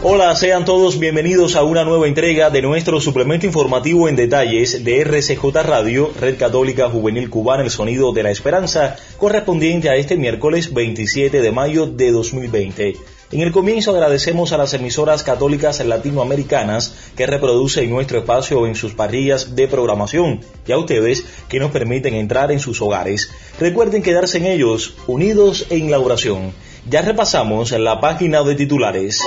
Hola, 0.00 0.32
sean 0.36 0.64
todos 0.64 1.00
bienvenidos 1.00 1.56
a 1.56 1.64
una 1.64 1.82
nueva 1.82 2.06
entrega 2.06 2.50
de 2.50 2.62
nuestro 2.62 3.00
suplemento 3.00 3.46
informativo 3.46 4.08
en 4.08 4.14
detalles 4.14 4.84
de 4.84 5.00
RCJ 5.00 5.42
Radio, 5.64 6.12
Red 6.20 6.38
Católica 6.38 6.88
Juvenil 6.88 7.28
Cubana, 7.28 7.64
el 7.64 7.70
sonido 7.70 8.12
de 8.12 8.22
la 8.22 8.30
esperanza, 8.30 8.94
correspondiente 9.16 9.90
a 9.90 9.96
este 9.96 10.16
miércoles 10.16 10.72
27 10.72 11.42
de 11.42 11.50
mayo 11.50 11.86
de 11.86 12.12
2020. 12.12 12.94
En 13.32 13.40
el 13.40 13.50
comienzo 13.50 13.90
agradecemos 13.90 14.52
a 14.52 14.56
las 14.56 14.72
emisoras 14.72 15.24
católicas 15.24 15.84
latinoamericanas 15.84 17.10
que 17.16 17.26
reproducen 17.26 17.90
nuestro 17.90 18.20
espacio 18.20 18.68
en 18.68 18.76
sus 18.76 18.94
parrillas 18.94 19.56
de 19.56 19.66
programación 19.66 20.42
y 20.64 20.70
a 20.70 20.78
ustedes 20.78 21.24
que 21.48 21.58
nos 21.58 21.72
permiten 21.72 22.14
entrar 22.14 22.52
en 22.52 22.60
sus 22.60 22.80
hogares. 22.80 23.32
Recuerden 23.58 24.04
quedarse 24.04 24.38
en 24.38 24.46
ellos, 24.46 24.94
unidos 25.08 25.66
en 25.70 25.90
la 25.90 25.98
oración. 25.98 26.52
Ya 26.88 27.02
repasamos 27.02 27.72
la 27.72 28.00
página 28.00 28.44
de 28.44 28.54
titulares. 28.54 29.20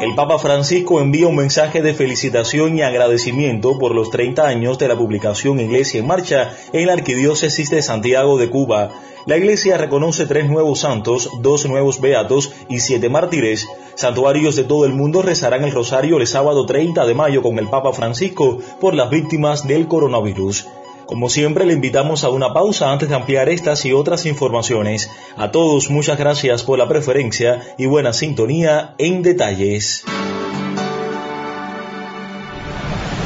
El 0.00 0.14
Papa 0.14 0.38
Francisco 0.38 1.00
envía 1.00 1.26
un 1.26 1.34
mensaje 1.34 1.82
de 1.82 1.92
felicitación 1.92 2.78
y 2.78 2.82
agradecimiento 2.82 3.80
por 3.80 3.96
los 3.96 4.10
30 4.10 4.46
años 4.46 4.78
de 4.78 4.86
la 4.86 4.96
publicación 4.96 5.58
Iglesia 5.58 5.98
en 5.98 6.06
Marcha 6.06 6.56
en 6.72 6.86
la 6.86 6.92
Arquidiócesis 6.92 7.68
de 7.70 7.82
Santiago 7.82 8.38
de 8.38 8.48
Cuba. 8.48 8.90
La 9.26 9.36
Iglesia 9.36 9.76
reconoce 9.76 10.26
tres 10.26 10.48
nuevos 10.48 10.80
santos, 10.80 11.28
dos 11.40 11.66
nuevos 11.66 12.00
beatos 12.00 12.52
y 12.68 12.78
siete 12.78 13.08
mártires. 13.08 13.66
Santuarios 13.96 14.54
de 14.54 14.62
todo 14.62 14.84
el 14.84 14.92
mundo 14.92 15.20
rezarán 15.20 15.64
el 15.64 15.72
rosario 15.72 16.18
el 16.18 16.28
sábado 16.28 16.64
30 16.64 17.04
de 17.04 17.14
mayo 17.14 17.42
con 17.42 17.58
el 17.58 17.66
Papa 17.66 17.92
Francisco 17.92 18.58
por 18.80 18.94
las 18.94 19.10
víctimas 19.10 19.66
del 19.66 19.88
coronavirus. 19.88 20.68
Como 21.08 21.30
siempre, 21.30 21.64
le 21.64 21.72
invitamos 21.72 22.22
a 22.22 22.28
una 22.28 22.52
pausa 22.52 22.92
antes 22.92 23.08
de 23.08 23.14
ampliar 23.14 23.48
estas 23.48 23.82
y 23.86 23.94
otras 23.94 24.26
informaciones. 24.26 25.10
A 25.38 25.50
todos, 25.50 25.88
muchas 25.88 26.18
gracias 26.18 26.62
por 26.62 26.78
la 26.78 26.86
preferencia 26.86 27.62
y 27.78 27.86
buena 27.86 28.12
sintonía 28.12 28.94
en 28.98 29.22
detalles. 29.22 30.04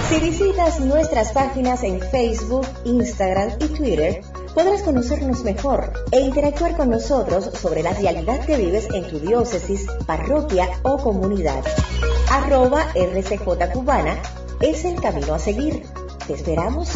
Si 0.08 0.20
visitas 0.20 0.78
nuestras 0.78 1.32
páginas 1.32 1.82
en 1.82 1.98
Facebook, 2.00 2.68
Instagram 2.84 3.50
y 3.58 3.66
Twitter, 3.66 4.20
podrás 4.54 4.82
conocernos 4.82 5.42
mejor 5.42 5.92
e 6.12 6.20
interactuar 6.20 6.76
con 6.76 6.88
nosotros 6.88 7.50
sobre 7.60 7.82
la 7.82 7.94
realidad 7.94 8.46
que 8.46 8.58
vives 8.58 8.86
en 8.94 9.08
tu 9.08 9.18
diócesis, 9.18 9.88
parroquia 10.06 10.68
o 10.84 10.98
comunidad. 10.98 11.64
Arroba 12.30 12.86
RCJ 12.94 13.72
Cubana 13.72 14.22
es 14.60 14.84
el 14.84 15.00
camino 15.00 15.34
a 15.34 15.40
seguir. 15.40 15.82
Te 16.28 16.34
esperamos. 16.34 16.88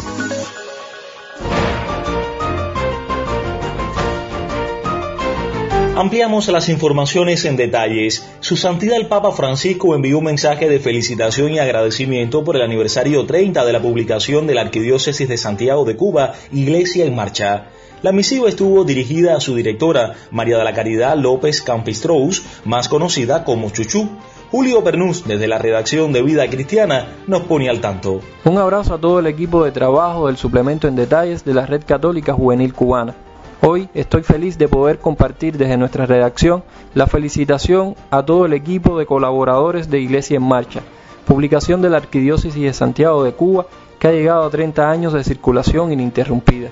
Ampliamos 5.97 6.47
las 6.49 6.69
informaciones 6.69 7.43
en 7.45 7.55
detalles. 7.55 8.23
Su 8.39 8.55
Santidad 8.55 8.97
el 8.97 9.07
Papa 9.07 9.31
Francisco 9.31 9.95
envió 9.95 10.19
un 10.19 10.25
mensaje 10.25 10.69
de 10.69 10.79
felicitación 10.79 11.53
y 11.53 11.57
agradecimiento 11.57 12.43
por 12.43 12.55
el 12.55 12.61
aniversario 12.61 13.25
30 13.25 13.65
de 13.65 13.73
la 13.73 13.81
publicación 13.81 14.45
de 14.45 14.53
la 14.53 14.61
Arquidiócesis 14.61 15.27
de 15.27 15.37
Santiago 15.37 15.85
de 15.85 15.95
Cuba, 15.95 16.33
Iglesia 16.51 17.03
en 17.03 17.15
Marcha. 17.15 17.69
La 18.03 18.11
misiva 18.11 18.47
estuvo 18.47 18.83
dirigida 18.83 19.35
a 19.35 19.39
su 19.39 19.55
directora, 19.55 20.13
María 20.29 20.59
de 20.59 20.65
la 20.65 20.73
Caridad 20.73 21.17
López 21.17 21.63
Campistrous, 21.63 22.43
más 22.63 22.89
conocida 22.89 23.43
como 23.43 23.71
Chuchú. 23.71 24.07
Julio 24.51 24.83
Pernús, 24.83 25.23
desde 25.25 25.47
la 25.47 25.57
redacción 25.57 26.13
de 26.13 26.21
Vida 26.21 26.47
Cristiana, 26.47 27.07
nos 27.25 27.41
pone 27.41 27.69
al 27.69 27.81
tanto. 27.81 28.21
Un 28.45 28.59
abrazo 28.59 28.93
a 28.93 29.01
todo 29.01 29.17
el 29.17 29.25
equipo 29.25 29.65
de 29.65 29.71
trabajo 29.71 30.27
del 30.27 30.37
suplemento 30.37 30.87
en 30.87 30.95
detalles 30.95 31.43
de 31.43 31.55
la 31.55 31.65
Red 31.65 31.85
Católica 31.87 32.33
Juvenil 32.33 32.71
Cubana. 32.71 33.15
Hoy 33.61 33.89
estoy 33.95 34.21
feliz 34.21 34.59
de 34.59 34.67
poder 34.67 34.99
compartir 34.99 35.57
desde 35.57 35.77
nuestra 35.77 36.05
redacción 36.05 36.63
la 36.93 37.07
felicitación 37.07 37.95
a 38.11 38.23
todo 38.23 38.45
el 38.45 38.53
equipo 38.53 38.99
de 38.99 39.07
colaboradores 39.07 39.89
de 39.89 39.99
Iglesia 39.99 40.37
en 40.37 40.43
Marcha, 40.43 40.81
publicación 41.25 41.81
de 41.81 41.89
la 41.89 41.97
Arquidiócesis 41.97 42.61
de 42.61 42.73
Santiago 42.73 43.23
de 43.23 43.33
Cuba 43.33 43.65
que 43.97 44.09
ha 44.09 44.11
llegado 44.11 44.43
a 44.43 44.51
30 44.51 44.91
años 44.91 45.11
de 45.13 45.23
circulación 45.23 45.91
ininterrumpida. 45.91 46.69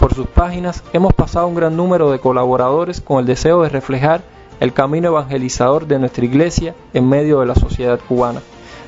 Por 0.00 0.12
sus 0.12 0.26
páginas 0.26 0.82
hemos 0.92 1.14
pasado 1.14 1.46
un 1.46 1.54
gran 1.54 1.76
número 1.76 2.10
de 2.10 2.18
colaboradores 2.18 3.00
con 3.00 3.20
el 3.20 3.26
deseo 3.26 3.62
de 3.62 3.68
reflejar 3.68 4.22
el 4.58 4.72
camino 4.72 5.10
evangelizador 5.10 5.86
de 5.86 6.00
nuestra 6.00 6.24
Iglesia 6.24 6.74
en 6.94 7.08
medio 7.08 7.40
de 7.40 7.46
la 7.46 7.54
sociedad 7.54 8.00
cubana. 8.08 8.40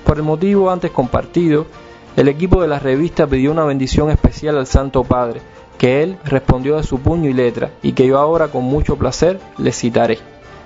Por 0.04 0.16
el 0.16 0.24
motivo 0.24 0.68
antes 0.68 0.90
compartido, 0.90 1.66
el 2.16 2.26
equipo 2.26 2.60
de 2.60 2.66
la 2.66 2.80
revista 2.80 3.26
pidió 3.28 3.52
una 3.52 3.64
bendición 3.64 4.10
especial 4.10 4.58
al 4.58 4.66
Santo 4.66 5.04
Padre, 5.04 5.42
que 5.78 6.02
él 6.02 6.18
respondió 6.24 6.76
de 6.76 6.82
su 6.82 7.00
puño 7.00 7.28
y 7.28 7.32
letra 7.32 7.70
y 7.82 7.92
que 7.92 8.06
yo 8.06 8.18
ahora 8.18 8.48
con 8.48 8.64
mucho 8.64 8.96
placer 8.96 9.38
le 9.58 9.72
citaré. 9.72 10.18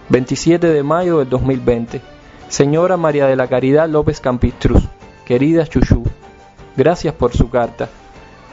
27 0.08 0.68
de 0.68 0.82
mayo 0.82 1.18
del 1.18 1.28
2020. 1.28 2.00
Señora 2.48 2.96
María 2.96 3.26
de 3.26 3.36
la 3.36 3.46
Caridad 3.46 3.88
López 3.88 4.20
Campistruz, 4.20 4.82
querida 5.24 5.66
Chuchú, 5.66 6.02
gracias 6.76 7.14
por 7.14 7.32
su 7.32 7.48
carta. 7.48 7.88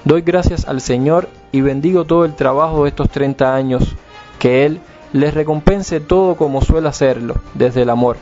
Doy 0.05 0.21
gracias 0.21 0.67
al 0.67 0.81
Señor 0.81 1.29
y 1.51 1.61
bendigo 1.61 2.05
todo 2.05 2.23
el 2.23 2.35
trabajo 2.35 2.83
de 2.83 2.89
estos 2.89 3.09
30 3.09 3.55
años, 3.55 3.95
que 4.37 4.65
Él 4.65 4.79
les 5.13 5.33
recompense 5.33 5.99
todo 5.99 6.35
como 6.35 6.61
suele 6.61 6.87
hacerlo, 6.87 7.35
desde 7.55 7.81
el 7.81 7.89
amor. 7.89 8.17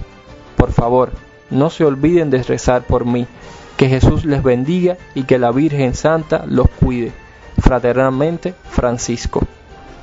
Por 0.56 0.72
favor, 0.72 1.12
no 1.50 1.70
se 1.70 1.84
olviden 1.84 2.30
de 2.30 2.42
rezar 2.42 2.84
por 2.84 3.06
mí, 3.06 3.28
que 3.76 3.90
Jesús 3.90 4.24
les 4.24 4.42
bendiga 4.42 4.98
y 5.14 5.24
que 5.24 5.38
la 5.38 5.52
Virgen 5.52 5.94
Santa 5.94 6.46
los 6.48 6.70
cuide. 6.70 7.12
Fraternalmente, 7.66 8.54
Francisco. 8.70 9.42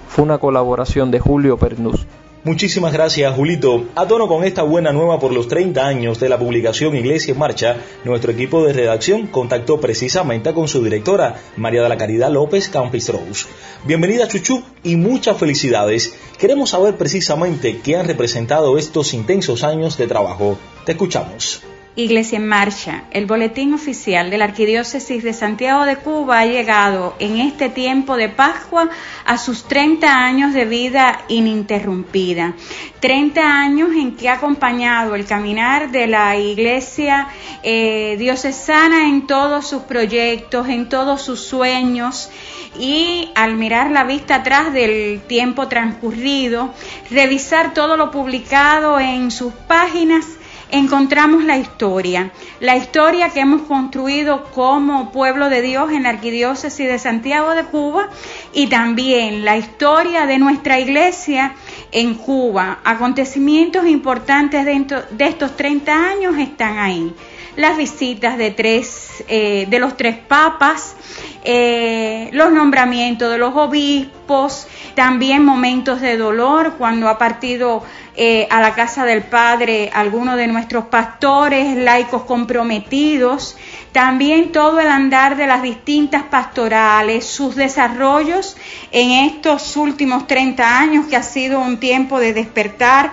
Fue 0.08 0.24
una 0.24 0.38
colaboración 0.38 1.12
de 1.12 1.20
Julio 1.20 1.56
Pernús. 1.56 2.04
Muchísimas 2.42 2.92
gracias, 2.92 3.36
Julito. 3.36 3.84
A 3.94 4.08
tono 4.08 4.26
con 4.26 4.42
esta 4.42 4.64
buena 4.64 4.90
nueva 4.90 5.20
por 5.20 5.32
los 5.32 5.46
30 5.46 5.86
años 5.86 6.18
de 6.18 6.28
la 6.28 6.40
publicación 6.40 6.96
Iglesia 6.96 7.34
en 7.34 7.38
Marcha, 7.38 7.76
nuestro 8.02 8.32
equipo 8.32 8.64
de 8.64 8.72
redacción 8.72 9.28
contactó 9.28 9.80
precisamente 9.80 10.52
con 10.52 10.66
su 10.66 10.82
directora, 10.82 11.36
María 11.56 11.84
de 11.84 11.88
la 11.88 11.96
Caridad 11.96 12.32
López 12.32 12.68
Campis 12.68 13.08
Rose. 13.10 13.46
Bienvenida, 13.84 14.26
Chuchu, 14.26 14.64
y 14.82 14.96
muchas 14.96 15.36
felicidades. 15.36 16.16
Queremos 16.38 16.70
saber 16.70 16.96
precisamente 16.96 17.78
qué 17.78 17.94
han 17.94 18.08
representado 18.08 18.76
estos 18.76 19.14
intensos 19.14 19.62
años 19.62 19.96
de 19.96 20.08
trabajo. 20.08 20.58
Te 20.84 20.92
escuchamos. 20.92 21.62
Iglesia 21.94 22.38
en 22.38 22.48
Marcha, 22.48 23.04
el 23.10 23.26
boletín 23.26 23.75
oficial 23.75 24.30
de 24.30 24.38
la 24.38 24.47
Arquidiócesis 24.47 25.22
de 25.22 25.34
Santiago 25.34 25.84
de 25.84 25.97
Cuba 25.97 26.38
ha 26.38 26.47
llegado 26.47 27.14
en 27.19 27.36
este 27.36 27.69
tiempo 27.69 28.16
de 28.16 28.30
Pascua 28.30 28.88
a 29.26 29.36
sus 29.36 29.64
30 29.64 30.06
años 30.08 30.54
de 30.54 30.64
vida 30.64 31.20
ininterrumpida. 31.28 32.54
30 33.00 33.42
años 33.42 33.91
en 33.94 34.16
que 34.16 34.31
ha 34.31 34.34
acompañado 34.34 35.14
el 35.14 35.26
caminar 35.26 35.91
de 35.91 36.06
la 36.06 36.34
Iglesia 36.38 37.28
eh, 37.62 38.16
diocesana 38.19 39.08
en 39.08 39.26
todos 39.26 39.69
sus 39.69 39.82
proyectos, 39.82 40.69
en 40.69 40.88
todos 40.88 41.20
sus 41.20 41.41
sueños 41.41 42.31
y 42.78 43.31
al 43.34 43.56
mirar 43.56 43.91
la 43.91 44.05
vista 44.05 44.37
atrás 44.37 44.72
del 44.72 45.20
tiempo 45.20 45.69
transcurrido, 45.69 46.72
revisar 47.11 47.75
todo 47.75 47.99
lo 47.99 48.11
publicado 48.11 48.99
en 48.99 49.31
sus 49.31 49.52
páginas, 49.52 50.25
encontramos 50.72 51.44
la 51.44 51.58
historia, 51.58 52.32
la 52.58 52.76
historia 52.76 53.28
que 53.28 53.40
hemos 53.40 53.62
construido 53.62 54.44
como 54.52 55.12
pueblo 55.12 55.50
de 55.50 55.60
Dios 55.60 55.92
en 55.92 56.04
la 56.04 56.08
Arquidiócesis 56.08 56.88
de 56.88 56.98
Santiago 56.98 57.54
de 57.54 57.64
Cuba 57.64 58.08
y 58.54 58.69
también 58.69 59.44
la 59.44 59.58
historia 59.58 60.26
de 60.26 60.38
nuestra 60.38 60.80
iglesia 60.80 61.54
en 61.92 62.14
Cuba. 62.14 62.80
Acontecimientos 62.84 63.86
importantes 63.86 64.64
dentro 64.64 65.02
de 65.10 65.26
estos 65.26 65.56
30 65.56 65.92
años 65.92 66.38
están 66.38 66.78
ahí. 66.78 67.14
Las 67.54 67.76
visitas 67.76 68.38
de 68.38 68.50
tres, 68.50 69.22
eh, 69.28 69.66
de 69.68 69.78
los 69.78 69.98
tres 69.98 70.16
papas, 70.16 70.96
eh, 71.44 72.30
los 72.32 72.52
nombramientos 72.52 73.30
de 73.30 73.38
los 73.38 73.54
obispos, 73.56 74.68
también 74.94 75.44
momentos 75.44 76.00
de 76.00 76.16
dolor 76.16 76.74
cuando 76.78 77.08
ha 77.08 77.18
partido 77.18 77.82
eh, 78.14 78.46
a 78.50 78.60
la 78.60 78.74
casa 78.74 79.04
del 79.04 79.22
Padre 79.22 79.90
algunos 79.92 80.36
de 80.36 80.46
nuestros 80.46 80.84
pastores, 80.84 81.76
laicos 81.76 82.22
comprometidos, 82.22 83.56
también 83.90 84.52
todo 84.52 84.78
el 84.80 84.88
andar 84.88 85.36
de 85.36 85.46
las 85.46 85.62
distintas 85.62 86.22
pastorales, 86.22 87.26
sus 87.26 87.56
desarrollos 87.56 88.56
en 88.92 89.10
estos 89.26 89.76
últimos 89.76 90.26
30 90.26 90.78
años 90.78 91.06
que 91.06 91.16
ha 91.16 91.22
sido 91.22 91.58
un 91.60 91.78
tiempo 91.78 92.20
de 92.20 92.34
despertar 92.34 93.12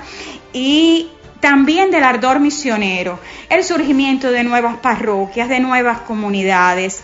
y 0.54 1.10
también 1.40 1.90
del 1.92 2.04
ardor 2.04 2.40
misionero, 2.40 3.20
el 3.50 3.64
surgimiento 3.64 4.32
de 4.32 4.44
nuevas 4.44 4.78
parroquias, 4.78 5.50
de 5.50 5.60
nuevas 5.60 6.02
comunidades. 6.02 7.04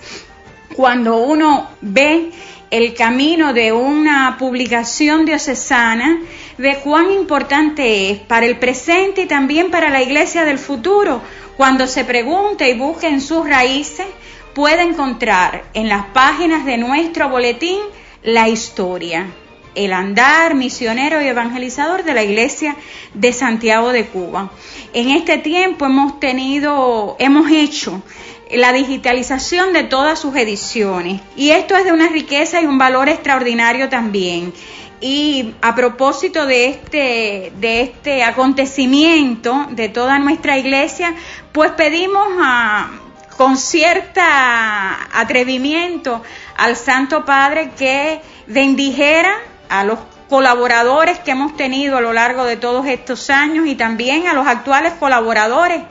Cuando 0.73 1.17
uno 1.17 1.69
ve 1.81 2.31
el 2.71 2.93
camino 2.93 3.53
de 3.53 3.71
una 3.71 4.37
publicación 4.37 5.25
diocesana, 5.25 6.19
ve 6.57 6.79
cuán 6.83 7.11
importante 7.11 8.11
es 8.11 8.19
para 8.19 8.45
el 8.45 8.57
presente 8.57 9.21
y 9.21 9.27
también 9.27 9.71
para 9.71 9.89
la 9.89 10.01
iglesia 10.01 10.43
del 10.45 10.57
futuro, 10.57 11.21
cuando 11.57 11.87
se 11.87 12.03
pregunte 12.03 12.69
y 12.69 12.77
busque 12.77 13.07
en 13.07 13.21
sus 13.21 13.47
raíces, 13.47 14.07
puede 14.53 14.81
encontrar 14.81 15.65
en 15.73 15.87
las 15.87 16.05
páginas 16.07 16.65
de 16.65 16.77
nuestro 16.77 17.29
boletín 17.29 17.79
la 18.23 18.49
historia 18.49 19.27
el 19.75 19.93
andar 19.93 20.55
misionero 20.55 21.21
y 21.21 21.27
evangelizador 21.27 22.03
de 22.03 22.13
la 22.13 22.23
Iglesia 22.23 22.75
de 23.13 23.33
Santiago 23.33 23.91
de 23.91 24.07
Cuba. 24.07 24.51
En 24.93 25.09
este 25.09 25.37
tiempo 25.37 25.85
hemos 25.85 26.19
tenido, 26.19 27.15
hemos 27.19 27.51
hecho 27.51 28.01
la 28.51 28.73
digitalización 28.73 29.73
de 29.73 29.83
todas 29.83 30.19
sus 30.19 30.35
ediciones 30.35 31.21
y 31.35 31.49
esto 31.51 31.75
es 31.75 31.85
de 31.85 31.91
una 31.91 32.07
riqueza 32.09 32.61
y 32.61 32.65
un 32.65 32.77
valor 32.77 33.09
extraordinario 33.09 33.89
también. 33.89 34.53
Y 35.01 35.53
a 35.61 35.75
propósito 35.75 36.45
de 36.45 36.67
este, 36.67 37.51
de 37.59 37.81
este 37.81 38.23
acontecimiento 38.23 39.67
de 39.71 39.89
toda 39.89 40.19
nuestra 40.19 40.57
iglesia, 40.57 41.13
pues 41.51 41.71
pedimos 41.71 42.27
con 43.35 43.57
cierta 43.57 45.19
atrevimiento 45.19 46.23
al 46.57 46.77
Santo 46.77 47.25
Padre 47.25 47.71
que 47.77 48.21
bendijera 48.47 49.35
a 49.69 49.83
los 49.83 49.99
colaboradores 50.29 51.19
que 51.19 51.31
hemos 51.31 51.55
tenido 51.55 51.97
a 51.97 52.01
lo 52.01 52.13
largo 52.13 52.45
de 52.45 52.57
todos 52.57 52.87
estos 52.87 53.29
años 53.29 53.67
y 53.67 53.75
también 53.75 54.27
a 54.27 54.33
los 54.33 54.47
actuales 54.47 54.93
colaboradores, 54.93 55.81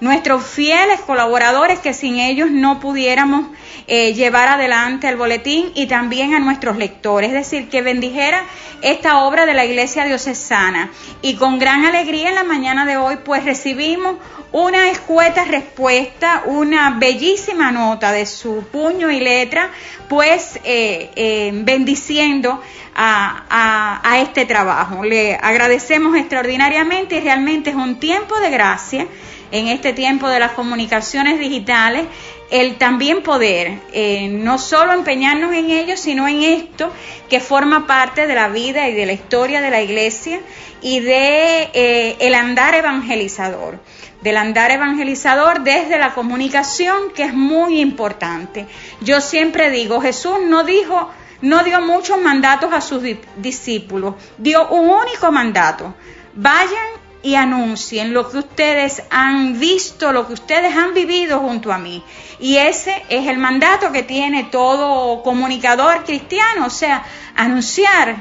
nuestros 0.00 0.44
fieles 0.44 1.00
colaboradores 1.00 1.78
que 1.78 1.94
sin 1.94 2.18
ellos 2.18 2.50
no 2.50 2.80
pudiéramos 2.80 3.46
eh, 3.86 4.14
llevar 4.14 4.48
adelante 4.48 5.08
el 5.08 5.16
boletín 5.16 5.70
y 5.74 5.86
también 5.86 6.34
a 6.34 6.38
nuestros 6.38 6.76
lectores, 6.76 7.28
es 7.28 7.34
decir, 7.34 7.68
que 7.68 7.82
bendijera 7.82 8.44
esta 8.82 9.18
obra 9.18 9.46
de 9.46 9.54
la 9.54 9.64
Iglesia 9.64 10.04
Diocesana. 10.04 10.90
Y 11.22 11.36
con 11.36 11.58
gran 11.58 11.84
alegría 11.84 12.30
en 12.30 12.34
la 12.34 12.44
mañana 12.44 12.86
de 12.86 12.96
hoy 12.96 13.18
pues 13.24 13.44
recibimos 13.44 14.16
una 14.54 14.88
escueta 14.88 15.44
respuesta, 15.44 16.44
una 16.46 16.90
bellísima 16.90 17.72
nota 17.72 18.12
de 18.12 18.24
su 18.24 18.64
puño 18.70 19.10
y 19.10 19.18
letra, 19.18 19.72
pues 20.08 20.60
eh, 20.62 21.10
eh, 21.16 21.50
bendiciendo 21.52 22.62
a, 22.94 24.16
este 24.22 24.46
trabajo. 24.46 25.02
Le 25.02 25.34
agradecemos 25.34 26.16
extraordinariamente 26.16 27.16
y 27.16 27.20
realmente 27.20 27.70
es 27.70 27.76
un 27.76 27.98
tiempo 27.98 28.38
de 28.38 28.50
gracia 28.50 29.08
en 29.54 29.68
este 29.68 29.92
tiempo 29.92 30.28
de 30.28 30.40
las 30.40 30.52
comunicaciones 30.52 31.38
digitales, 31.38 32.06
el 32.50 32.76
también 32.76 33.22
poder 33.22 33.78
eh, 33.92 34.28
no 34.28 34.58
solo 34.58 34.92
empeñarnos 34.92 35.54
en 35.54 35.70
ello, 35.70 35.96
sino 35.96 36.26
en 36.26 36.42
esto 36.42 36.92
que 37.30 37.38
forma 37.38 37.86
parte 37.86 38.26
de 38.26 38.34
la 38.34 38.48
vida 38.48 38.88
y 38.88 38.94
de 38.94 39.06
la 39.06 39.12
historia 39.12 39.60
de 39.60 39.70
la 39.70 39.80
iglesia 39.80 40.40
y 40.82 40.98
de 40.98 41.70
eh, 41.72 42.16
el 42.18 42.34
andar 42.34 42.74
evangelizador 42.74 43.78
del 44.22 44.38
andar 44.38 44.70
evangelizador 44.70 45.62
desde 45.64 45.98
la 45.98 46.14
comunicación, 46.14 47.12
que 47.14 47.24
es 47.24 47.34
muy 47.34 47.80
importante. 47.80 48.66
Yo 49.02 49.20
siempre 49.20 49.70
digo, 49.70 50.00
Jesús 50.00 50.36
no 50.46 50.64
dijo 50.64 51.10
no 51.42 51.62
dio 51.62 51.82
muchos 51.82 52.18
mandatos 52.22 52.72
a 52.72 52.80
sus 52.80 53.02
discípulos, 53.36 54.14
dio 54.38 54.66
un 54.68 54.88
único 54.88 55.30
mandato. 55.30 55.94
Vayan 56.32 57.03
y 57.24 57.36
anuncien 57.36 58.12
lo 58.12 58.30
que 58.30 58.36
ustedes 58.36 59.02
han 59.10 59.58
visto, 59.58 60.12
lo 60.12 60.26
que 60.26 60.34
ustedes 60.34 60.76
han 60.76 60.92
vivido 60.92 61.40
junto 61.40 61.72
a 61.72 61.78
mí. 61.78 62.04
Y 62.38 62.58
ese 62.58 63.02
es 63.08 63.26
el 63.26 63.38
mandato 63.38 63.90
que 63.92 64.02
tiene 64.02 64.44
todo 64.44 65.22
comunicador 65.22 66.04
cristiano, 66.04 66.66
o 66.66 66.70
sea, 66.70 67.02
anunciar 67.34 68.16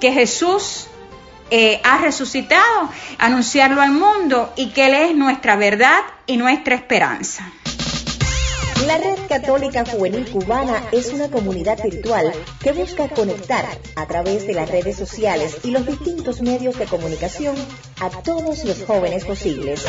que 0.00 0.12
Jesús 0.12 0.88
eh, 1.52 1.80
ha 1.84 1.98
resucitado, 1.98 2.90
anunciarlo 3.18 3.80
al 3.80 3.92
mundo 3.92 4.52
y 4.56 4.70
que 4.70 4.86
Él 4.86 4.94
es 4.94 5.14
nuestra 5.14 5.54
verdad 5.54 6.00
y 6.26 6.36
nuestra 6.36 6.74
esperanza. 6.74 7.48
La 8.82 8.98
Red 8.98 9.18
Católica 9.28 9.84
Juvenil 9.86 10.30
Cubana 10.30 10.82
es 10.92 11.12
una 11.12 11.30
comunidad 11.30 11.82
virtual 11.82 12.32
que 12.60 12.72
busca 12.72 13.08
conectar 13.08 13.64
a 13.96 14.06
través 14.06 14.46
de 14.46 14.52
las 14.52 14.68
redes 14.68 14.96
sociales 14.96 15.58
y 15.62 15.70
los 15.70 15.86
distintos 15.86 16.42
medios 16.42 16.78
de 16.78 16.84
comunicación 16.84 17.56
a 18.00 18.10
todos 18.10 18.62
los 18.64 18.84
jóvenes 18.84 19.24
posibles. 19.24 19.86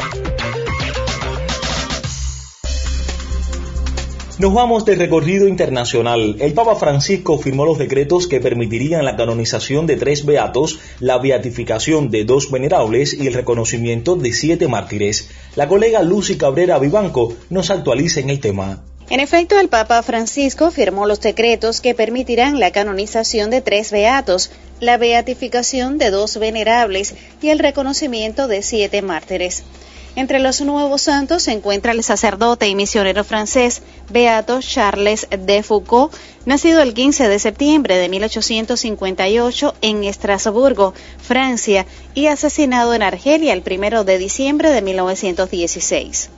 Nos 4.38 4.54
vamos 4.54 4.84
de 4.84 4.96
recorrido 4.96 5.48
internacional. 5.48 6.36
El 6.40 6.54
Papa 6.54 6.76
Francisco 6.76 7.38
firmó 7.38 7.66
los 7.66 7.78
decretos 7.78 8.28
que 8.28 8.42
permitirían 8.42 9.06
la 9.06 9.16
canonización 9.16 9.88
de 9.88 9.96
tres 9.96 10.26
beatos, 10.26 10.78
la 11.00 11.20
beatificación 11.20 12.10
de 12.10 12.26
dos 12.26 12.52
venerables 12.52 13.14
y 13.14 13.28
el 13.28 13.34
reconocimiento 13.34 14.18
de 14.18 14.34
siete 14.34 14.68
mártires. 14.68 15.30
La 15.56 15.70
colega 15.70 16.02
Lucy 16.02 16.36
Cabrera 16.36 16.80
Vivanco 16.80 17.34
nos 17.50 17.70
actualiza 17.70 18.20
en 18.20 18.30
el 18.30 18.42
tema. 18.42 18.84
En 19.10 19.22
efecto, 19.22 19.58
el 19.58 19.70
Papa 19.70 20.04
Francisco 20.04 20.70
firmó 20.70 21.06
los 21.06 21.22
decretos 21.22 21.80
que 21.80 21.96
permitirán 21.96 22.60
la 22.60 22.72
canonización 22.72 23.50
de 23.52 23.62
tres 23.62 23.92
beatos, 23.92 24.52
la 24.82 24.98
beatificación 24.98 25.98
de 25.98 26.10
dos 26.10 26.38
venerables 26.40 27.16
y 27.42 27.52
el 27.52 27.60
reconocimiento 27.60 28.50
de 28.50 28.64
siete 28.64 29.02
mártires. 29.02 29.64
Entre 30.16 30.40
los 30.40 30.62
nuevos 30.62 31.02
santos 31.02 31.44
se 31.44 31.52
encuentra 31.52 31.92
el 31.92 32.02
sacerdote 32.02 32.70
y 32.70 32.76
misionero 32.76 33.26
francés 33.26 33.82
Beato 34.10 34.62
Charles 34.62 35.28
de 35.30 35.62
Foucault, 35.62 36.14
nacido 36.46 36.82
el 36.82 36.94
15 36.94 37.28
de 37.28 37.38
septiembre 37.38 37.98
de 37.98 38.08
1858 38.08 39.76
en 39.82 40.06
Estrasburgo, 40.06 40.94
Francia, 41.22 41.86
y 42.14 42.28
asesinado 42.28 42.94
en 42.94 43.04
Argelia 43.04 43.52
el 43.52 43.64
1 43.70 44.06
de 44.06 44.18
diciembre 44.18 44.70
de 44.70 44.82
1916. 44.82 46.30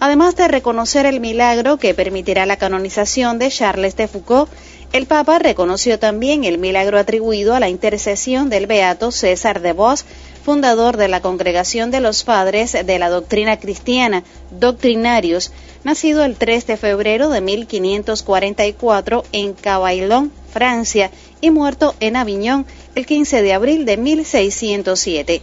Además 0.00 0.34
de 0.34 0.48
reconocer 0.48 1.04
el 1.04 1.20
milagro 1.20 1.76
que 1.76 1.92
permitirá 1.92 2.46
la 2.46 2.56
canonización 2.56 3.38
de 3.38 3.50
Charles 3.50 3.96
de 3.96 4.08
Foucault, 4.08 4.50
el 4.92 5.06
Papa 5.06 5.38
reconoció 5.38 5.98
también 5.98 6.44
el 6.44 6.56
milagro 6.56 6.98
atribuido 6.98 7.54
a 7.54 7.60
la 7.60 7.68
intercesión 7.68 8.48
del 8.48 8.66
beato 8.66 9.12
César 9.12 9.60
de 9.60 9.74
Vos, 9.74 10.06
fundador 10.42 10.96
de 10.96 11.08
la 11.08 11.20
Congregación 11.20 11.90
de 11.90 12.00
los 12.00 12.24
Padres 12.24 12.72
de 12.72 12.98
la 12.98 13.10
Doctrina 13.10 13.60
Cristiana, 13.60 14.24
Doctrinarios, 14.50 15.52
nacido 15.84 16.24
el 16.24 16.36
3 16.36 16.66
de 16.66 16.76
febrero 16.78 17.28
de 17.28 17.42
1544 17.42 19.24
en 19.32 19.52
Cabaillon, 19.52 20.32
Francia, 20.50 21.10
y 21.42 21.50
muerto 21.50 21.94
en 22.00 22.16
Aviñón 22.16 22.66
el 22.94 23.06
15 23.06 23.42
de 23.42 23.52
abril 23.52 23.84
de 23.84 23.96
1607. 23.98 25.42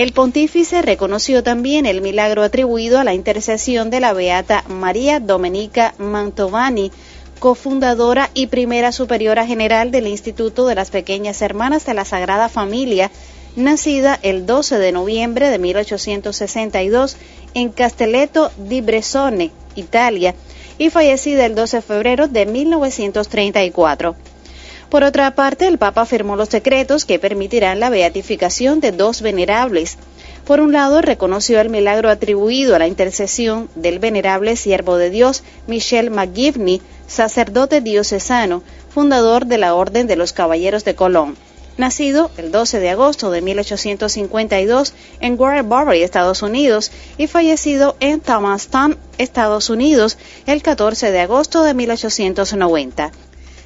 El 0.00 0.14
pontífice 0.14 0.80
reconoció 0.80 1.42
también 1.42 1.84
el 1.84 2.00
milagro 2.00 2.42
atribuido 2.42 2.98
a 2.98 3.04
la 3.04 3.12
intercesión 3.12 3.90
de 3.90 4.00
la 4.00 4.14
beata 4.14 4.64
María 4.66 5.20
Domenica 5.20 5.92
Mantovani, 5.98 6.90
cofundadora 7.38 8.30
y 8.32 8.46
primera 8.46 8.92
superiora 8.92 9.46
general 9.46 9.90
del 9.90 10.06
Instituto 10.06 10.66
de 10.66 10.74
las 10.74 10.88
Pequeñas 10.88 11.42
Hermanas 11.42 11.84
de 11.84 11.92
la 11.92 12.06
Sagrada 12.06 12.48
Familia, 12.48 13.10
nacida 13.56 14.18
el 14.22 14.46
12 14.46 14.78
de 14.78 14.92
noviembre 14.92 15.50
de 15.50 15.58
1862 15.58 17.18
en 17.52 17.68
Castelletto 17.68 18.50
di 18.56 18.80
Bresone, 18.80 19.50
Italia, 19.74 20.34
y 20.78 20.88
fallecida 20.88 21.44
el 21.44 21.54
12 21.54 21.76
de 21.76 21.82
febrero 21.82 22.26
de 22.26 22.46
1934. 22.46 24.16
Por 24.90 25.04
otra 25.04 25.36
parte, 25.36 25.68
el 25.68 25.78
Papa 25.78 26.04
firmó 26.04 26.34
los 26.34 26.50
decretos 26.50 27.04
que 27.04 27.20
permitirán 27.20 27.78
la 27.78 27.90
beatificación 27.90 28.80
de 28.80 28.90
dos 28.90 29.22
venerables. 29.22 29.98
Por 30.44 30.58
un 30.58 30.72
lado, 30.72 31.00
reconoció 31.00 31.60
el 31.60 31.70
milagro 31.70 32.10
atribuido 32.10 32.74
a 32.74 32.80
la 32.80 32.88
intercesión 32.88 33.68
del 33.76 34.00
venerable 34.00 34.56
siervo 34.56 34.96
de 34.96 35.10
Dios, 35.10 35.44
Michel 35.68 36.10
McGivney, 36.10 36.82
sacerdote 37.06 37.80
diocesano, 37.80 38.64
fundador 38.92 39.46
de 39.46 39.58
la 39.58 39.76
Orden 39.76 40.08
de 40.08 40.16
los 40.16 40.32
Caballeros 40.32 40.84
de 40.84 40.96
Colón. 40.96 41.36
Nacido 41.78 42.32
el 42.36 42.50
12 42.50 42.80
de 42.80 42.90
agosto 42.90 43.30
de 43.30 43.42
1852 43.42 44.92
en 45.20 45.40
Waterbury, 45.40 46.02
Estados 46.02 46.42
Unidos, 46.42 46.90
y 47.16 47.28
fallecido 47.28 47.94
en 48.00 48.20
Thomastown, 48.20 48.98
Estados 49.18 49.70
Unidos, 49.70 50.18
el 50.46 50.62
14 50.62 51.12
de 51.12 51.20
agosto 51.20 51.62
de 51.62 51.74
1890. 51.74 53.12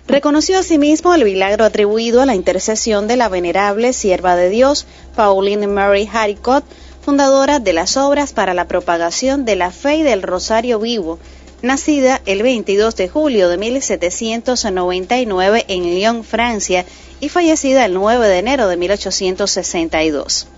Reconoció 0.06 0.58
asimismo 0.58 1.14
el 1.14 1.24
milagro 1.24 1.64
atribuido 1.64 2.20
a 2.20 2.26
la 2.26 2.34
intercesión 2.34 3.08
de 3.08 3.16
la 3.16 3.30
venerable 3.30 3.94
sierva 3.94 4.36
de 4.36 4.50
Dios, 4.50 4.84
Pauline 5.16 5.66
Mary 5.66 6.06
Haricot, 6.12 6.62
fundadora 7.00 7.58
de 7.58 7.72
las 7.72 7.96
obras 7.96 8.34
para 8.34 8.52
la 8.52 8.68
propagación 8.68 9.46
de 9.46 9.56
la 9.56 9.70
fe 9.70 9.96
y 9.96 10.02
del 10.02 10.22
Rosario 10.22 10.78
Vivo, 10.78 11.18
nacida 11.62 12.20
el 12.26 12.42
22 12.42 12.96
de 12.96 13.08
julio 13.08 13.48
de 13.48 13.56
1799 13.56 15.64
en 15.68 15.84
Lyon, 15.84 16.22
Francia, 16.22 16.84
y 17.20 17.30
fallecida 17.30 17.86
el 17.86 17.94
9 17.94 18.28
de 18.28 18.38
enero 18.38 18.68
de 18.68 18.76
1862. 18.76 20.48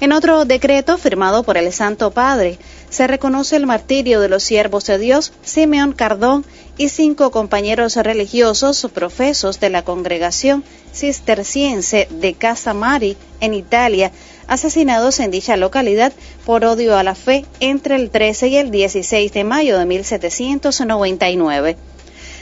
En 0.00 0.12
otro 0.12 0.44
decreto 0.46 0.98
firmado 0.98 1.44
por 1.44 1.56
el 1.56 1.72
Santo 1.72 2.10
Padre, 2.10 2.58
se 2.90 3.06
reconoce 3.06 3.56
el 3.56 3.66
martirio 3.66 4.20
de 4.20 4.28
los 4.28 4.42
siervos 4.42 4.84
de 4.84 4.98
Dios, 4.98 5.32
Simeón 5.42 5.92
Cardón 5.92 6.44
y 6.76 6.88
cinco 6.88 7.30
compañeros 7.30 7.96
religiosos 7.96 8.86
profesos 8.92 9.60
de 9.60 9.70
la 9.70 9.82
congregación 9.82 10.64
cisterciense 10.92 12.08
de 12.10 12.34
Casa 12.34 12.74
Mari 12.74 13.16
en 13.40 13.54
Italia, 13.54 14.10
asesinados 14.48 15.20
en 15.20 15.30
dicha 15.30 15.56
localidad 15.56 16.12
por 16.44 16.64
odio 16.64 16.96
a 16.96 17.04
la 17.04 17.14
fe 17.14 17.44
entre 17.60 17.94
el 17.94 18.10
13 18.10 18.48
y 18.48 18.56
el 18.56 18.70
16 18.70 19.32
de 19.32 19.44
mayo 19.44 19.78
de 19.78 19.86
1799. 19.86 21.76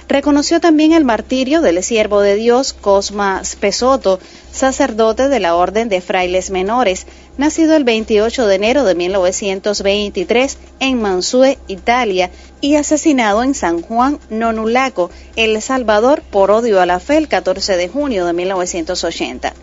Reconoció 0.08 0.58
también 0.58 0.94
el 0.94 1.04
martirio 1.04 1.60
del 1.60 1.82
siervo 1.82 2.22
de 2.22 2.36
Dios 2.36 2.72
Cosma 2.72 3.44
Spesoto, 3.44 4.18
sacerdote 4.50 5.28
de 5.28 5.38
la 5.38 5.54
Orden 5.54 5.90
de 5.90 6.00
Frailes 6.00 6.48
Menores, 6.48 7.06
nacido 7.38 7.74
el 7.74 7.84
28 7.84 8.46
de 8.46 8.54
enero 8.54 8.84
de 8.84 8.94
1923 8.94 10.58
en 10.80 11.00
Mansue, 11.00 11.56
Italia, 11.68 12.30
y 12.60 12.74
asesinado 12.74 13.42
en 13.42 13.54
San 13.54 13.80
Juan 13.80 14.18
Nonulaco, 14.28 15.10
El 15.36 15.62
Salvador, 15.62 16.22
por 16.30 16.50
odio 16.50 16.80
a 16.80 16.86
la 16.86 17.00
fe 17.00 17.16
el 17.16 17.28
14 17.28 17.76
de 17.76 17.88
junio 17.88 18.26
de 18.26 18.32
1980. 18.32 19.54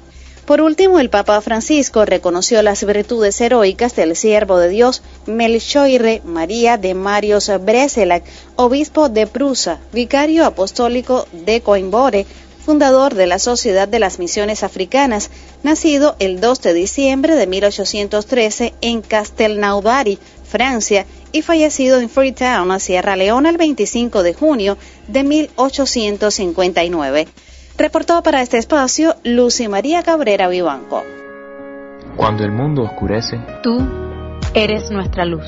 Por 0.46 0.62
último, 0.62 1.00
el 1.00 1.10
Papa 1.10 1.42
Francisco 1.42 2.06
reconoció 2.06 2.62
las 2.62 2.86
virtudes 2.86 3.42
heroicas 3.42 3.96
del 3.96 4.16
siervo 4.16 4.60
de 4.60 4.70
Dios 4.70 5.02
Melchoire 5.26 6.22
María 6.24 6.78
de 6.78 6.94
Marios 6.94 7.52
Breselac, 7.62 8.24
obispo 8.56 9.10
de 9.10 9.26
Prusa, 9.26 9.80
vicario 9.92 10.46
apostólico 10.46 11.28
de 11.32 11.62
Coimbore, 11.62 12.28
fundador 12.66 13.14
de 13.14 13.28
la 13.28 13.38
Sociedad 13.38 13.88
de 13.88 14.00
las 14.00 14.18
Misiones 14.18 14.64
Africanas, 14.64 15.30
nacido 15.62 16.16
el 16.20 16.42
2 16.42 16.62
de 16.64 16.74
diciembre 16.74 17.36
de 17.36 17.46
1813 17.46 18.74
en 18.82 19.02
Castelnaudary, 19.02 20.18
Francia, 20.44 21.06
y 21.32 21.44
fallecido 21.44 22.00
en 22.00 22.10
Freetown, 22.10 22.80
Sierra 22.80 23.16
Leona, 23.16 23.50
el 23.50 23.58
25 23.58 24.24
de 24.24 24.34
junio 24.34 24.80
de 25.08 25.24
1859. 25.24 27.28
Reportó 27.78 28.24
para 28.24 28.42
este 28.42 28.58
espacio 28.58 29.16
Lucy 29.24 29.68
María 29.68 30.02
Cabrera 30.02 30.48
Vivanco. 30.48 31.04
Cuando 32.16 32.46
el 32.46 32.52
mundo 32.52 32.84
oscurece, 32.84 33.38
tú 33.62 33.78
eres 34.54 34.90
nuestra 34.90 35.26
luz. 35.26 35.46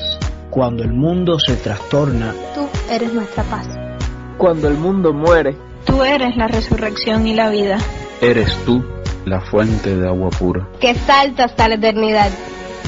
Cuando 0.50 0.84
el 0.84 0.92
mundo 0.92 1.38
se 1.38 1.56
trastorna, 1.56 2.34
tú 2.54 2.68
eres 2.90 3.10
nuestra 3.12 3.42
paz. 3.44 3.66
Cuando 4.36 4.68
el 4.68 4.76
mundo 4.76 5.14
muere, 5.14 5.56
tú 5.88 6.04
eres 6.04 6.36
la 6.36 6.46
resurrección 6.46 7.26
y 7.26 7.34
la 7.34 7.50
vida. 7.50 7.78
Eres 8.20 8.54
tú 8.64 8.84
la 9.24 9.40
fuente 9.40 9.96
de 9.96 10.06
agua 10.06 10.30
pura. 10.30 10.68
Que 10.80 10.94
salta 10.94 11.46
hasta 11.46 11.68
la 11.68 11.74
eternidad. 11.74 12.30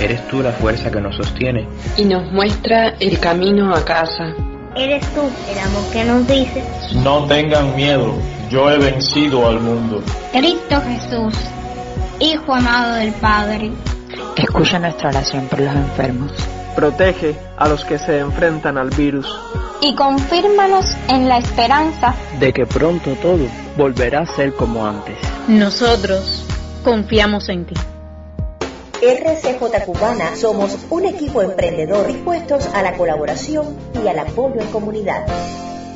Eres 0.00 0.26
tú 0.28 0.40
la 0.40 0.52
fuerza 0.52 0.90
que 0.92 1.00
nos 1.00 1.16
sostiene. 1.16 1.66
Y 1.96 2.04
nos 2.04 2.30
muestra 2.30 2.90
el 3.00 3.18
camino 3.18 3.74
a 3.74 3.84
casa. 3.84 4.32
Eres 4.76 5.04
tú 5.14 5.22
el 5.50 5.58
amor 5.58 5.90
que 5.92 6.04
nos 6.04 6.28
dice. 6.28 6.62
No 7.02 7.26
tengan 7.26 7.74
miedo 7.74 8.14
yo 8.50 8.68
he 8.68 8.78
vencido 8.78 9.48
al 9.48 9.60
mundo. 9.60 10.02
Cristo 10.32 10.82
Jesús, 10.84 11.34
Hijo 12.18 12.52
amado 12.52 12.94
del 12.94 13.12
Padre. 13.12 13.70
Escucha 14.36 14.78
nuestra 14.78 15.10
oración 15.10 15.46
por 15.46 15.60
los 15.60 15.74
enfermos. 15.74 16.32
Protege 16.74 17.36
a 17.56 17.68
los 17.68 17.84
que 17.84 17.98
se 17.98 18.18
enfrentan 18.18 18.76
al 18.76 18.90
virus. 18.90 19.26
Y 19.82 19.94
confírmanos 19.94 20.84
en 21.08 21.26
la 21.26 21.38
esperanza 21.38 22.14
de 22.38 22.52
que 22.52 22.66
pronto 22.66 23.14
todo 23.14 23.46
volverá 23.78 24.20
a 24.20 24.26
ser 24.26 24.52
como 24.52 24.86
antes. 24.86 25.16
Nosotros 25.48 26.44
confiamos 26.84 27.48
en 27.48 27.64
ti. 27.64 27.74
RCJ 29.00 29.86
Cubana 29.86 30.36
somos 30.36 30.76
un 30.90 31.06
equipo 31.06 31.40
emprendedor 31.40 32.06
dispuestos 32.06 32.66
a 32.74 32.82
la 32.82 32.98
colaboración 32.98 33.74
y 34.04 34.06
al 34.06 34.18
apoyo 34.18 34.60
en 34.60 34.66
comunidad. 34.66 35.26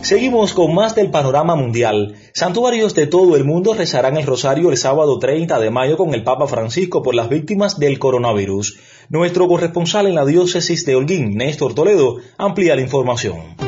Seguimos 0.00 0.54
con 0.54 0.74
más 0.74 0.94
del 0.94 1.10
panorama 1.10 1.54
mundial. 1.54 2.14
Santuarios 2.32 2.94
de 2.94 3.06
todo 3.06 3.36
el 3.36 3.44
mundo 3.44 3.74
rezarán 3.74 4.16
el 4.16 4.26
rosario 4.26 4.70
el 4.70 4.78
sábado 4.78 5.18
30 5.18 5.58
de 5.58 5.70
mayo 5.70 5.98
con 5.98 6.14
el 6.14 6.24
Papa 6.24 6.46
Francisco 6.46 7.02
por 7.02 7.14
las 7.14 7.28
víctimas 7.28 7.78
del 7.78 7.98
coronavirus. 7.98 8.78
Nuestro 9.10 9.46
corresponsal 9.46 10.06
en 10.06 10.14
la 10.14 10.24
diócesis 10.24 10.86
de 10.86 10.96
Holguín, 10.96 11.36
Néstor 11.36 11.74
Toledo, 11.74 12.16
amplía 12.38 12.74
la 12.76 12.82
información. 12.82 13.63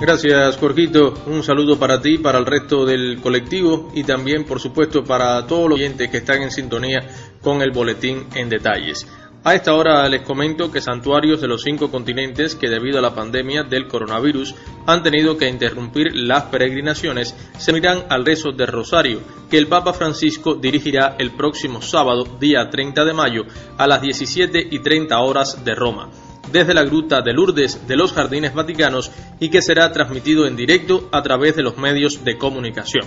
Gracias, 0.00 0.56
Jorgito. 0.58 1.14
Un 1.26 1.42
saludo 1.44 1.78
para 1.78 2.00
ti, 2.00 2.18
para 2.18 2.38
el 2.38 2.46
resto 2.46 2.84
del 2.84 3.20
colectivo 3.22 3.90
y 3.94 4.02
también, 4.02 4.44
por 4.44 4.60
supuesto, 4.60 5.04
para 5.04 5.46
todos 5.46 5.68
los 5.70 5.78
oyentes 5.78 6.10
que 6.10 6.18
están 6.18 6.42
en 6.42 6.50
sintonía 6.50 7.08
con 7.40 7.62
el 7.62 7.70
boletín 7.70 8.26
en 8.34 8.48
detalles. 8.48 9.06
A 9.44 9.54
esta 9.54 9.74
hora 9.74 10.08
les 10.08 10.22
comento 10.22 10.72
que 10.72 10.80
santuarios 10.80 11.40
de 11.40 11.48
los 11.48 11.62
cinco 11.62 11.90
continentes 11.90 12.54
que 12.54 12.70
debido 12.70 12.98
a 12.98 13.02
la 13.02 13.14
pandemia 13.14 13.62
del 13.62 13.86
coronavirus 13.86 14.54
han 14.86 15.02
tenido 15.02 15.36
que 15.36 15.48
interrumpir 15.48 16.16
las 16.16 16.44
peregrinaciones 16.44 17.36
se 17.58 17.70
unirán 17.70 18.04
al 18.08 18.24
rezo 18.24 18.52
de 18.52 18.64
Rosario 18.64 19.20
que 19.50 19.58
el 19.58 19.68
Papa 19.68 19.92
Francisco 19.92 20.54
dirigirá 20.54 21.16
el 21.18 21.32
próximo 21.32 21.82
sábado, 21.82 22.24
día 22.40 22.70
30 22.70 23.04
de 23.04 23.12
mayo, 23.12 23.42
a 23.76 23.86
las 23.86 24.00
17 24.00 24.66
y 24.70 24.78
30 24.78 25.18
horas 25.20 25.62
de 25.62 25.74
Roma 25.74 26.08
desde 26.52 26.74
la 26.74 26.84
gruta 26.84 27.22
de 27.22 27.32
Lourdes 27.32 27.86
de 27.86 27.96
los 27.96 28.12
Jardines 28.12 28.54
Vaticanos 28.54 29.10
y 29.40 29.48
que 29.48 29.62
será 29.62 29.92
transmitido 29.92 30.46
en 30.46 30.56
directo 30.56 31.08
a 31.12 31.22
través 31.22 31.56
de 31.56 31.62
los 31.62 31.76
medios 31.76 32.24
de 32.24 32.38
comunicación. 32.38 33.06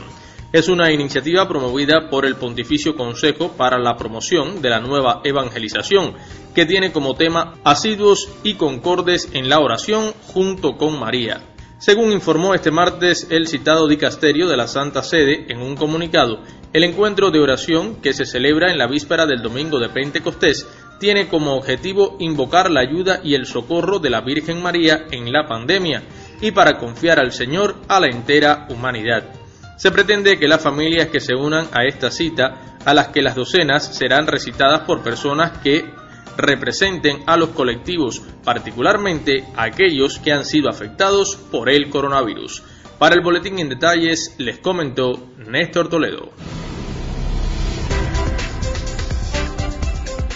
Es 0.53 0.70
una 0.70 0.91
iniciativa 0.94 1.48
promovida 1.48 2.10
por 2.10 2.25
el 2.25 2.36
Pontificio 2.36 2.96
Consejo 2.96 3.51
para 3.51 3.77
la 3.77 3.98
Promoción 3.98 4.62
de 4.62 4.70
la 4.70 4.79
Nueva 4.79 5.20
Evangelización, 5.25 6.13
que 6.56 6.65
tiene 6.65 6.94
como 6.94 7.15
tema 7.15 7.56
asiduos 7.65 8.29
y 8.44 8.53
concordes 8.53 9.29
en 9.34 9.50
la 9.50 9.60
oración 9.60 10.13
junto 10.27 10.77
con 10.77 10.98
María. 10.98 11.41
Según 11.79 12.12
informó 12.12 12.56
este 12.56 12.72
martes 12.72 13.27
el 13.29 13.48
citado 13.48 13.88
dicasterio 13.88 14.48
de 14.48 14.58
la 14.58 14.67
Santa 14.67 15.03
Sede 15.03 15.46
en 15.50 15.62
un 15.62 15.75
comunicado, 15.75 16.39
el 16.74 16.84
encuentro 16.84 17.29
de 17.29 17.39
oración 17.39 17.98
que 18.01 18.13
se 18.13 18.25
celebra 18.25 18.72
en 18.72 18.77
la 18.77 18.88
víspera 18.88 19.25
del 19.25 19.44
domingo 19.44 19.79
de 19.79 19.89
Pentecostés 19.89 20.65
tiene 20.99 21.27
como 21.27 21.55
objetivo 21.55 22.17
invocar 22.19 22.69
la 22.71 22.81
ayuda 22.81 23.21
y 23.23 23.35
el 23.35 23.45
socorro 23.45 23.99
de 23.99 24.09
la 24.09 24.21
Virgen 24.21 24.61
María 24.61 25.05
en 25.11 25.31
la 25.31 25.47
pandemia 25.47 26.03
y 26.41 26.51
para 26.51 26.77
confiar 26.77 27.19
al 27.19 27.31
Señor 27.31 27.75
a 27.87 27.99
la 27.99 28.07
entera 28.07 28.67
humanidad. 28.69 29.23
Se 29.77 29.91
pretende 29.91 30.39
que 30.39 30.47
las 30.47 30.61
familias 30.61 31.09
que 31.09 31.19
se 31.19 31.35
unan 31.35 31.67
a 31.71 31.85
esta 31.85 32.09
cita, 32.09 32.77
a 32.83 32.93
las 32.93 33.09
que 33.09 33.21
las 33.21 33.35
docenas 33.35 33.95
serán 33.95 34.27
recitadas 34.27 34.81
por 34.81 35.03
personas 35.03 35.59
que 35.59 35.85
representen 36.35 37.23
a 37.25 37.37
los 37.37 37.49
colectivos, 37.49 38.21
particularmente 38.43 39.45
aquellos 39.55 40.19
que 40.19 40.31
han 40.31 40.45
sido 40.45 40.69
afectados 40.69 41.35
por 41.35 41.69
el 41.69 41.89
coronavirus. 41.89 42.63
Para 42.97 43.15
el 43.15 43.21
boletín 43.21 43.59
en 43.59 43.69
detalles 43.69 44.35
les 44.37 44.59
comentó 44.59 45.27
Néstor 45.37 45.89
Toledo. 45.89 46.31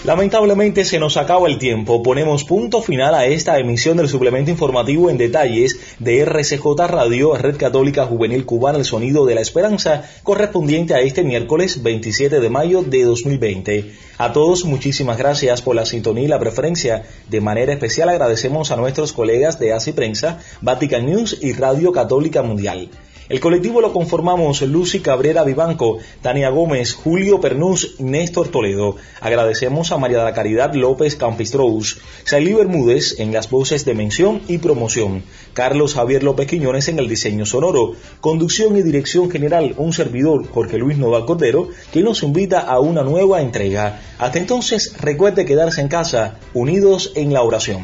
Lamentablemente 0.03 0.83
se 0.83 0.97
nos 0.97 1.15
acaba 1.15 1.47
el 1.47 1.59
tiempo. 1.59 2.01
Ponemos 2.01 2.43
punto 2.43 2.81
final 2.81 3.13
a 3.13 3.27
esta 3.27 3.59
emisión 3.59 3.97
del 3.97 4.09
suplemento 4.09 4.49
informativo 4.49 5.11
en 5.11 5.19
detalles 5.19 5.79
de 5.99 6.21
RCJ 6.25 6.87
Radio, 6.87 7.37
Red 7.37 7.57
Católica 7.57 8.07
Juvenil 8.07 8.43
Cubana, 8.43 8.79
el 8.79 8.85
sonido 8.85 9.27
de 9.27 9.35
la 9.35 9.41
esperanza, 9.41 10.09
correspondiente 10.23 10.95
a 10.95 11.01
este 11.01 11.23
miércoles 11.23 11.83
27 11.83 12.39
de 12.39 12.49
mayo 12.49 12.81
de 12.81 13.03
2020. 13.03 13.91
A 14.17 14.33
todos 14.33 14.65
muchísimas 14.65 15.19
gracias 15.19 15.61
por 15.61 15.75
la 15.75 15.85
sintonía 15.85 16.23
y 16.23 16.27
la 16.27 16.39
preferencia. 16.39 17.03
De 17.29 17.39
manera 17.39 17.71
especial 17.71 18.09
agradecemos 18.09 18.71
a 18.71 18.77
nuestros 18.77 19.13
colegas 19.13 19.59
de 19.59 19.73
ACI 19.73 19.91
Prensa, 19.91 20.39
Vatican 20.61 21.05
News 21.05 21.37
y 21.41 21.53
Radio 21.53 21.91
Católica 21.91 22.41
Mundial. 22.41 22.89
El 23.31 23.39
colectivo 23.39 23.79
lo 23.79 23.93
conformamos 23.93 24.61
Lucy 24.61 24.99
Cabrera 24.99 25.45
Vivanco, 25.45 25.99
Tania 26.21 26.49
Gómez, 26.49 26.93
Julio 26.93 27.39
Pernús 27.39 27.95
Néstor 27.97 28.49
Toledo. 28.49 28.97
Agradecemos 29.21 29.93
a 29.93 29.97
María 29.97 30.17
de 30.17 30.25
la 30.25 30.33
Caridad 30.33 30.73
López 30.73 31.15
Campistrous, 31.15 31.99
Sailí 32.25 32.53
Bermúdez 32.53 33.21
en 33.21 33.31
las 33.31 33.49
voces 33.49 33.85
de 33.85 33.93
mención 33.93 34.41
y 34.49 34.57
promoción, 34.57 35.23
Carlos 35.53 35.93
Javier 35.93 36.23
López 36.23 36.45
Quiñones 36.47 36.89
en 36.89 36.99
el 36.99 37.07
diseño 37.07 37.45
sonoro, 37.45 37.93
conducción 38.19 38.75
y 38.75 38.81
dirección 38.81 39.31
general, 39.31 39.75
un 39.77 39.93
servidor, 39.93 40.45
Jorge 40.49 40.77
Luis 40.77 40.97
Nova 40.97 41.25
Cordero, 41.25 41.69
que 41.93 42.03
nos 42.03 42.23
invita 42.23 42.59
a 42.59 42.81
una 42.81 43.03
nueva 43.03 43.41
entrega. 43.41 44.01
Hasta 44.19 44.39
entonces, 44.39 44.97
recuerde 44.99 45.45
quedarse 45.45 45.79
en 45.79 45.87
casa, 45.87 46.37
unidos 46.53 47.13
en 47.15 47.31
la 47.31 47.43
oración. 47.43 47.83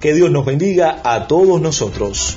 Que 0.00 0.12
Dios 0.12 0.32
nos 0.32 0.44
bendiga 0.44 1.00
a 1.04 1.28
todos 1.28 1.60
nosotros. 1.60 2.36